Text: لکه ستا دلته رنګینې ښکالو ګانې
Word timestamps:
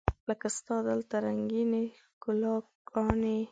لکه 0.29 0.47
ستا 0.57 0.75
دلته 0.87 1.15
رنګینې 1.25 1.83
ښکالو 2.05 2.55
ګانې 2.93 3.39